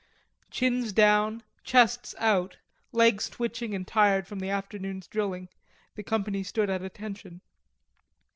[0.49, 2.57] Chins down, chests out,
[2.91, 5.47] legs twitching and tired from the afternoon's drilling,
[5.93, 7.39] the company stood at attention.